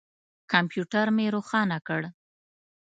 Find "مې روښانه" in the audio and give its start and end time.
1.15-1.77